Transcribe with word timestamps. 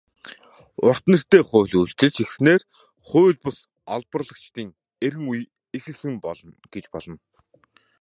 "Урт 0.87 1.03
нэртэй 1.11 1.43
хууль" 1.49 1.75
үйлчилж 1.79 2.15
эхэлснээр 2.23 2.61
хууль 3.07 3.39
бус 3.43 3.57
олборлогчдын 3.95 4.69
эрин 5.05 5.23
үе 5.31 5.39
эхэлсэн 5.77 6.13
гэж 6.73 6.85
болно. 6.93 7.17